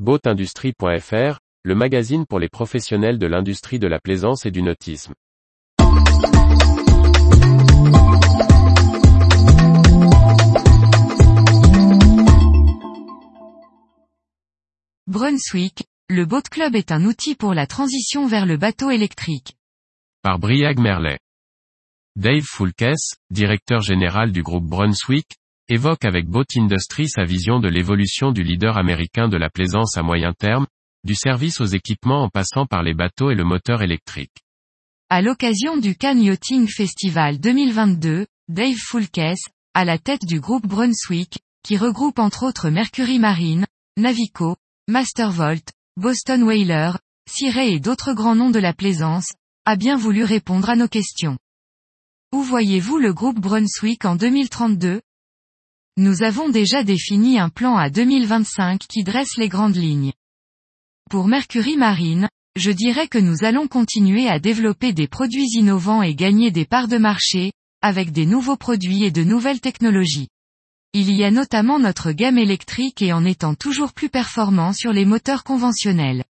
Boatindustrie.fr, 0.00 1.38
le 1.62 1.74
magazine 1.76 2.26
pour 2.26 2.40
les 2.40 2.48
professionnels 2.48 3.16
de 3.16 3.28
l'industrie 3.28 3.78
de 3.78 3.86
la 3.86 4.00
plaisance 4.00 4.44
et 4.44 4.50
du 4.50 4.60
nautisme. 4.60 5.14
Brunswick, 15.06 15.84
le 16.08 16.24
Boat 16.24 16.42
Club 16.50 16.74
est 16.74 16.90
un 16.90 17.04
outil 17.04 17.36
pour 17.36 17.54
la 17.54 17.68
transition 17.68 18.26
vers 18.26 18.46
le 18.46 18.56
bateau 18.56 18.90
électrique. 18.90 19.56
Par 20.22 20.40
Briag 20.40 20.80
Merlet. 20.80 21.20
Dave 22.16 22.42
Fulkes, 22.42 23.14
directeur 23.30 23.80
général 23.80 24.32
du 24.32 24.42
groupe 24.42 24.64
Brunswick, 24.64 25.36
évoque 25.68 26.04
avec 26.04 26.26
Boat 26.28 26.44
Industry 26.56 27.08
sa 27.08 27.24
vision 27.24 27.58
de 27.58 27.68
l'évolution 27.68 28.32
du 28.32 28.42
leader 28.42 28.76
américain 28.76 29.28
de 29.28 29.36
la 29.36 29.48
plaisance 29.48 29.96
à 29.96 30.02
moyen 30.02 30.32
terme, 30.32 30.66
du 31.04 31.14
service 31.14 31.60
aux 31.60 31.66
équipements 31.66 32.22
en 32.24 32.28
passant 32.28 32.66
par 32.66 32.82
les 32.82 32.94
bateaux 32.94 33.30
et 33.30 33.34
le 33.34 33.44
moteur 33.44 33.82
électrique. 33.82 34.44
À 35.08 35.22
l'occasion 35.22 35.76
du 35.76 35.96
Cannes 35.96 36.22
Yachting 36.22 36.66
Festival 36.66 37.38
2022, 37.40 38.26
Dave 38.48 38.76
Fulkes, 38.76 39.40
à 39.74 39.84
la 39.84 39.98
tête 39.98 40.24
du 40.26 40.40
groupe 40.40 40.66
Brunswick, 40.66 41.38
qui 41.62 41.76
regroupe 41.76 42.18
entre 42.18 42.44
autres 42.44 42.68
Mercury 42.68 43.18
Marine, 43.18 43.66
Navico, 43.96 44.56
Mastervolt, 44.88 45.72
Boston 45.96 46.42
Whaler, 46.42 46.92
Cirey 47.30 47.72
et 47.72 47.80
d'autres 47.80 48.12
grands 48.12 48.34
noms 48.34 48.50
de 48.50 48.58
la 48.58 48.74
plaisance, 48.74 49.32
a 49.64 49.76
bien 49.76 49.96
voulu 49.96 50.24
répondre 50.24 50.68
à 50.68 50.76
nos 50.76 50.88
questions. 50.88 51.38
Où 52.34 52.42
voyez-vous 52.42 52.98
le 52.98 53.14
groupe 53.14 53.40
Brunswick 53.40 54.04
en 54.04 54.16
2032 54.16 55.00
Nous 55.96 56.24
avons 56.24 56.48
déjà 56.48 56.82
défini 56.82 57.38
un 57.38 57.50
plan 57.50 57.76
à 57.76 57.88
2025 57.88 58.80
qui 58.80 59.04
dresse 59.04 59.36
les 59.36 59.48
grandes 59.48 59.76
lignes. 59.76 60.12
Pour 61.08 61.28
Mercury 61.28 61.76
Marine, 61.76 62.28
je 62.56 62.72
dirais 62.72 63.06
que 63.06 63.18
nous 63.18 63.44
allons 63.44 63.68
continuer 63.68 64.28
à 64.28 64.40
développer 64.40 64.92
des 64.92 65.06
produits 65.06 65.46
innovants 65.54 66.02
et 66.02 66.16
gagner 66.16 66.50
des 66.50 66.64
parts 66.64 66.88
de 66.88 66.98
marché, 66.98 67.52
avec 67.80 68.10
des 68.10 68.26
nouveaux 68.26 68.56
produits 68.56 69.04
et 69.04 69.12
de 69.12 69.22
nouvelles 69.22 69.60
technologies. 69.60 70.26
Il 70.94 71.12
y 71.12 71.22
a 71.22 71.30
notamment 71.30 71.78
notre 71.78 72.10
gamme 72.10 72.38
électrique 72.38 73.00
et 73.00 73.12
en 73.12 73.24
étant 73.24 73.54
toujours 73.54 73.92
plus 73.92 74.08
performant 74.08 74.72
sur 74.72 74.92
les 74.92 75.04
moteurs 75.04 75.44
conventionnels. 75.44 76.24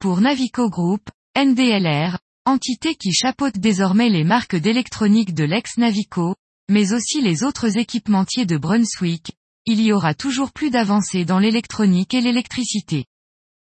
Pour 0.00 0.20
Navico 0.20 0.68
Group, 0.68 1.10
NDLR, 1.38 2.18
entité 2.44 2.96
qui 2.96 3.12
chapeaute 3.12 3.58
désormais 3.58 4.08
les 4.08 4.24
marques 4.24 4.56
d'électronique 4.56 5.32
de 5.32 5.44
l'ex-Navico, 5.44 6.34
mais 6.68 6.92
aussi 6.92 7.20
les 7.20 7.44
autres 7.44 7.78
équipementiers 7.78 8.46
de 8.46 8.56
Brunswick, 8.56 9.32
il 9.66 9.80
y 9.80 9.92
aura 9.92 10.14
toujours 10.14 10.52
plus 10.52 10.70
d'avancées 10.70 11.24
dans 11.24 11.38
l'électronique 11.38 12.14
et 12.14 12.20
l'électricité. 12.20 13.06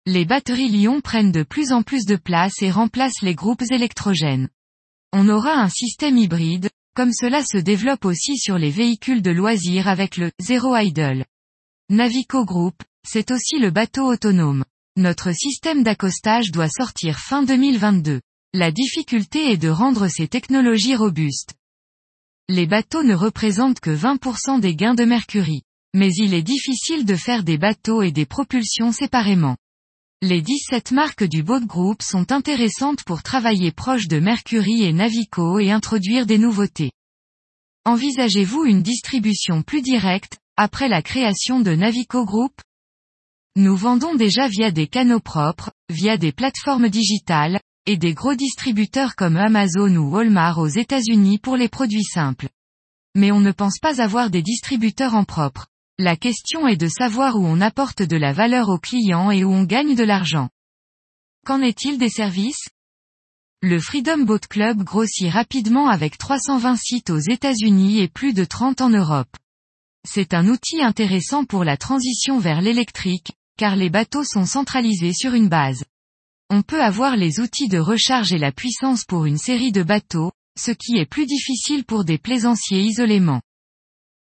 Les 0.07 0.25
batteries 0.25 0.69
Lyon 0.69 1.01
prennent 1.01 1.31
de 1.31 1.43
plus 1.43 1.71
en 1.71 1.83
plus 1.83 2.05
de 2.05 2.15
place 2.15 2.61
et 2.61 2.71
remplacent 2.71 3.21
les 3.21 3.35
groupes 3.35 3.63
électrogènes. 3.69 4.49
On 5.13 5.29
aura 5.29 5.53
un 5.53 5.69
système 5.69 6.17
hybride, 6.17 6.69
comme 6.95 7.13
cela 7.13 7.43
se 7.43 7.57
développe 7.57 8.05
aussi 8.05 8.37
sur 8.37 8.57
les 8.57 8.71
véhicules 8.71 9.21
de 9.21 9.31
loisirs 9.31 9.87
avec 9.87 10.17
le 10.17 10.31
Zero 10.41 10.75
Idle. 10.75 11.25
Navico 11.89 12.45
Group, 12.45 12.81
c'est 13.07 13.31
aussi 13.31 13.59
le 13.59 13.69
bateau 13.69 14.11
autonome. 14.11 14.65
Notre 14.97 15.33
système 15.33 15.83
d'accostage 15.83 16.51
doit 16.51 16.69
sortir 16.69 17.19
fin 17.19 17.43
2022. 17.43 18.21
La 18.53 18.71
difficulté 18.71 19.51
est 19.51 19.57
de 19.57 19.69
rendre 19.69 20.07
ces 20.07 20.27
technologies 20.27 20.95
robustes. 20.95 21.53
Les 22.49 22.67
bateaux 22.67 23.03
ne 23.03 23.15
représentent 23.15 23.79
que 23.79 23.95
20% 23.95 24.59
des 24.59 24.75
gains 24.75 24.95
de 24.95 25.05
mercury. 25.05 25.63
Mais 25.93 26.11
il 26.15 26.33
est 26.33 26.43
difficile 26.43 27.05
de 27.05 27.15
faire 27.15 27.43
des 27.43 27.57
bateaux 27.57 28.01
et 28.01 28.11
des 28.11 28.25
propulsions 28.25 28.91
séparément. 28.91 29.57
Les 30.21 30.41
17 30.41 30.91
marques 30.91 31.23
du 31.23 31.43
Boat 31.43 31.65
Group 31.65 32.01
sont 32.01 32.31
intéressantes 32.31 33.03
pour 33.03 33.23
travailler 33.23 33.71
proche 33.71 34.07
de 34.07 34.19
Mercury 34.19 34.83
et 34.83 34.93
Navico 34.93 35.59
et 35.59 35.71
introduire 35.71 36.25
des 36.25 36.37
nouveautés. 36.37 36.91
Envisagez-vous 37.85 38.65
une 38.65 38.83
distribution 38.83 39.63
plus 39.63 39.81
directe, 39.81 40.37
après 40.57 40.87
la 40.87 41.01
création 41.01 41.59
de 41.59 41.73
Navico 41.73 42.23
Group? 42.23 42.53
Nous 43.55 43.75
vendons 43.75 44.13
déjà 44.13 44.47
via 44.47 44.69
des 44.69 44.87
canaux 44.87 45.19
propres, 45.19 45.71
via 45.89 46.17
des 46.17 46.31
plateformes 46.31 46.89
digitales, 46.89 47.59
et 47.91 47.97
des 47.97 48.13
gros 48.13 48.35
distributeurs 48.35 49.17
comme 49.17 49.35
Amazon 49.35 49.93
ou 49.97 50.11
Walmart 50.11 50.59
aux 50.59 50.69
États-Unis 50.69 51.39
pour 51.39 51.57
les 51.57 51.67
produits 51.67 52.05
simples. 52.05 52.47
Mais 53.15 53.33
on 53.33 53.41
ne 53.41 53.51
pense 53.51 53.79
pas 53.81 54.01
avoir 54.01 54.29
des 54.29 54.41
distributeurs 54.41 55.13
en 55.13 55.25
propre. 55.25 55.67
La 55.99 56.15
question 56.15 56.69
est 56.69 56.77
de 56.77 56.87
savoir 56.87 57.35
où 57.35 57.45
on 57.45 57.59
apporte 57.59 58.01
de 58.01 58.15
la 58.15 58.31
valeur 58.31 58.69
aux 58.69 58.77
clients 58.77 59.29
et 59.29 59.43
où 59.43 59.51
on 59.51 59.65
gagne 59.65 59.93
de 59.95 60.05
l'argent. 60.05 60.47
Qu'en 61.45 61.61
est-il 61.61 61.97
des 61.97 62.07
services? 62.07 62.69
Le 63.61 63.77
Freedom 63.77 64.19
Boat 64.19 64.47
Club 64.49 64.83
grossit 64.83 65.29
rapidement 65.29 65.89
avec 65.89 66.17
320 66.17 66.77
sites 66.77 67.09
aux 67.09 67.19
États-Unis 67.19 67.99
et 67.99 68.07
plus 68.07 68.31
de 68.31 68.45
30 68.45 68.79
en 68.79 68.89
Europe. 68.89 69.35
C'est 70.07 70.33
un 70.33 70.47
outil 70.47 70.81
intéressant 70.81 71.43
pour 71.43 71.65
la 71.65 71.75
transition 71.75 72.39
vers 72.39 72.61
l'électrique, 72.61 73.33
car 73.57 73.75
les 73.75 73.89
bateaux 73.89 74.23
sont 74.23 74.45
centralisés 74.45 75.13
sur 75.13 75.33
une 75.33 75.49
base. 75.49 75.83
On 76.53 76.63
peut 76.63 76.83
avoir 76.83 77.15
les 77.15 77.39
outils 77.39 77.69
de 77.69 77.79
recharge 77.79 78.33
et 78.33 78.37
la 78.37 78.51
puissance 78.51 79.05
pour 79.05 79.23
une 79.23 79.37
série 79.37 79.71
de 79.71 79.83
bateaux, 79.83 80.33
ce 80.59 80.71
qui 80.71 80.97
est 80.97 81.05
plus 81.05 81.25
difficile 81.25 81.85
pour 81.85 82.03
des 82.03 82.17
plaisanciers 82.17 82.81
isolément. 82.81 83.41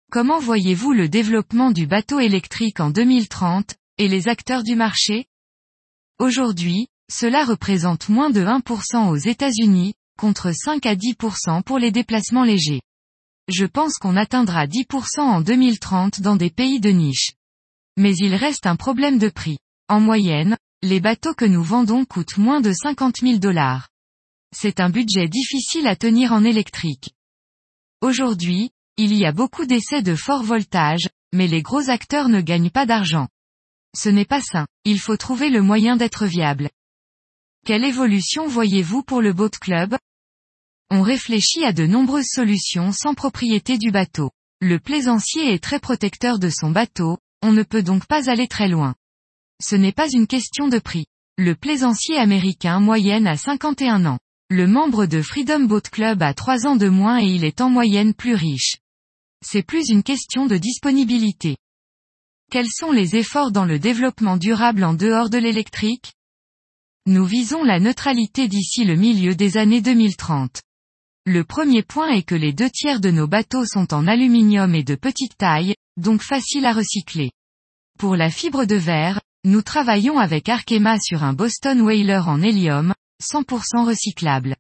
Comment 0.09 0.39
voyez-vous 0.39 0.94
le 0.94 1.09
développement 1.09 1.72
du 1.72 1.85
bateau 1.85 2.22
électrique 2.22 2.79
en 2.79 2.91
2030, 2.91 3.75
et 3.97 4.07
les 4.07 4.29
acteurs 4.29 4.63
du 4.63 4.78
marché? 4.78 5.25
Aujourd'hui, 6.17 6.88
cela 7.12 7.44
représente 7.44 8.07
moins 8.07 8.29
de 8.29 8.39
1% 8.39 9.09
aux 9.09 9.17
États-Unis, 9.17 9.94
contre 10.17 10.53
5 10.53 10.85
à 10.85 10.95
10% 10.95 11.62
pour 11.62 11.78
les 11.78 11.91
déplacements 11.91 12.45
légers. 12.45 12.79
Je 13.50 13.66
pense 13.66 13.95
qu'on 13.95 14.16
atteindra 14.16 14.66
10% 14.66 15.19
en 15.19 15.41
2030 15.41 16.22
dans 16.22 16.38
des 16.38 16.51
pays 16.51 16.79
de 16.79 16.91
niche. 16.91 17.31
Mais 17.97 18.16
il 18.16 18.33
reste 18.33 18.66
un 18.66 18.78
problème 18.78 19.17
de 19.19 19.28
prix. 19.28 19.57
En 19.89 20.00
moyenne, 20.00 20.57
les 20.83 20.99
bateaux 20.99 21.33
que 21.33 21.45
nous 21.45 21.63
vendons 21.63 22.03
coûtent 22.03 22.38
moins 22.38 22.59
de 22.59 22.73
50 22.73 23.21
000 23.21 23.38
dollars. 23.38 23.88
C'est 24.53 24.81
un 24.81 24.89
budget 24.89 25.29
difficile 25.29 25.88
à 25.88 25.95
tenir 25.95 26.33
en 26.33 26.44
électrique. 26.44 27.11
Aujourd'hui, 28.01 28.69
il 28.97 29.13
y 29.13 29.25
a 29.25 29.31
beaucoup 29.31 29.66
d'essais 29.66 30.01
de 30.01 30.13
fort 30.13 30.44
voltage, 30.44 31.07
mais 31.31 31.47
les 31.47 31.61
gros 31.61 31.89
acteurs 31.89 32.27
ne 32.27 32.41
gagnent 32.41 32.69
pas 32.69 32.85
d'argent. 32.85 33.29
Ce 33.95 34.09
n'est 34.09 34.25
pas 34.25 34.41
sain, 34.41 34.67
il 34.83 34.99
faut 34.99 35.16
trouver 35.16 35.49
le 35.49 35.61
moyen 35.61 35.95
d'être 35.95 36.25
viable. 36.25 36.69
Quelle 37.65 37.85
évolution 37.85 38.45
voyez-vous 38.47 39.03
pour 39.03 39.21
le 39.21 39.31
boat 39.31 39.51
club? 39.61 39.95
On 40.91 41.01
réfléchit 41.01 41.63
à 41.63 41.71
de 41.71 41.88
nombreuses 41.88 42.27
solutions 42.29 42.91
sans 42.91 43.13
propriété 43.13 43.77
du 43.77 43.89
bateau. 43.89 44.31
Le 44.59 44.79
plaisancier 44.79 45.53
est 45.53 45.63
très 45.63 45.79
protecteur 45.79 46.39
de 46.39 46.50
son 46.50 46.71
bateau, 46.71 47.19
on 47.41 47.53
ne 47.53 47.63
peut 47.63 47.83
donc 47.83 48.05
pas 48.05 48.29
aller 48.29 48.50
très 48.50 48.67
loin. 48.67 48.95
Ce 49.61 49.75
n'est 49.75 49.91
pas 49.91 50.09
une 50.09 50.27
question 50.27 50.67
de 50.67 50.79
prix. 50.79 51.05
Le 51.37 51.55
plaisancier 51.55 52.17
américain 52.17 52.79
moyenne 52.79 53.27
à 53.27 53.37
51 53.37 54.05
ans. 54.05 54.19
Le 54.49 54.67
membre 54.67 55.05
de 55.05 55.21
Freedom 55.21 55.61
Boat 55.61 55.81
Club 55.91 56.21
a 56.21 56.33
3 56.33 56.67
ans 56.67 56.75
de 56.75 56.89
moins 56.89 57.19
et 57.19 57.27
il 57.27 57.43
est 57.43 57.61
en 57.61 57.69
moyenne 57.69 58.13
plus 58.13 58.35
riche 58.35 58.75
c'est 59.43 59.63
plus 59.63 59.89
une 59.89 60.03
question 60.03 60.45
de 60.45 60.57
disponibilité. 60.57 61.57
Quels 62.51 62.69
sont 62.69 62.91
les 62.91 63.15
efforts 63.15 63.51
dans 63.51 63.65
le 63.65 63.79
développement 63.79 64.37
durable 64.37 64.83
en 64.83 64.93
dehors 64.93 65.29
de 65.29 65.37
l'électrique? 65.37 66.13
Nous 67.05 67.25
visons 67.25 67.63
la 67.63 67.79
neutralité 67.79 68.47
d'ici 68.47 68.85
le 68.85 68.95
milieu 68.95 69.35
des 69.35 69.57
années 69.57 69.81
2030. 69.81 70.61
Le 71.25 71.43
premier 71.43 71.83
point 71.83 72.09
est 72.09 72.23
que 72.23 72.35
les 72.35 72.53
deux 72.53 72.69
tiers 72.69 72.99
de 72.99 73.11
nos 73.11 73.27
bateaux 73.27 73.65
sont 73.65 73.93
en 73.93 74.07
aluminium 74.07 74.75
et 74.75 74.83
de 74.83 74.95
petite 74.95 75.37
taille, 75.37 75.75
donc 75.97 76.21
faciles 76.21 76.65
à 76.65 76.73
recycler. 76.73 77.31
Pour 77.97 78.15
la 78.15 78.29
fibre 78.29 78.65
de 78.65 78.75
verre, 78.75 79.21
nous 79.45 79.61
travaillons 79.61 80.19
avec 80.19 80.47
Arkema 80.47 80.97
sur 81.00 81.23
un 81.23 81.33
Boston 81.33 81.81
Whaler 81.81 82.21
en 82.27 82.41
hélium, 82.41 82.94
100% 83.21 83.85
recyclable. 83.85 84.56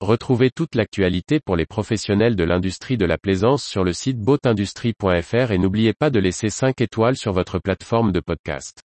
Retrouvez 0.00 0.50
toute 0.50 0.74
l'actualité 0.74 1.38
pour 1.38 1.56
les 1.56 1.66
professionnels 1.66 2.34
de 2.34 2.44
l'industrie 2.44 2.96
de 2.96 3.04
la 3.04 3.18
plaisance 3.18 3.62
sur 3.62 3.84
le 3.84 3.92
site 3.92 4.18
boatindustrie.fr 4.18 5.50
et 5.50 5.58
n'oubliez 5.58 5.92
pas 5.92 6.08
de 6.08 6.18
laisser 6.18 6.48
5 6.48 6.80
étoiles 6.80 7.16
sur 7.16 7.32
votre 7.32 7.58
plateforme 7.58 8.10
de 8.10 8.20
podcast. 8.20 8.80